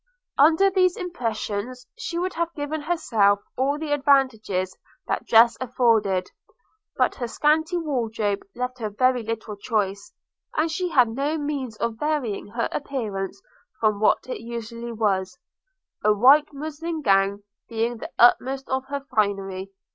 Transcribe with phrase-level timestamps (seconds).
[0.39, 6.25] Under these impressions, she would have given herself all the advantages that dress afforded;
[6.97, 10.11] but her scanty wardrobe left her very little choice,
[10.57, 13.39] and she had no means of varying her appearance
[13.79, 15.37] from what it usually was–
[16.03, 19.69] a white muslin gown being the utmost of her finery.